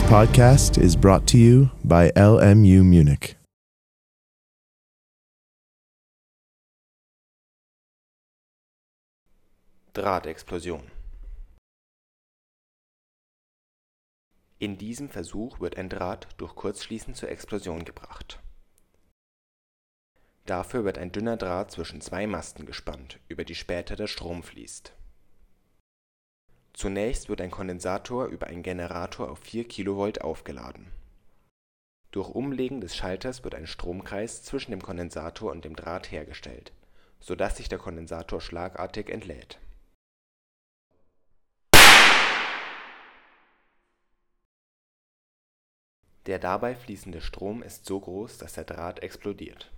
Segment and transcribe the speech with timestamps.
[0.00, 3.36] podcast is brought to you by LMU Munich.
[9.92, 10.80] Drahtexplosion
[14.58, 18.40] In diesem Versuch wird ein Draht durch Kurzschließen zur Explosion gebracht.
[20.46, 24.92] Dafür wird ein dünner Draht zwischen zwei Masten gespannt, über die später der Strom fließt.
[26.72, 30.86] Zunächst wird ein Kondensator über einen Generator auf 4 kV aufgeladen.
[32.10, 36.72] Durch Umlegen des Schalters wird ein Stromkreis zwischen dem Kondensator und dem Draht hergestellt,
[37.20, 39.58] so dass sich der Kondensator schlagartig entlädt
[46.26, 49.72] Der dabei fließende Strom ist so groß, dass der Draht explodiert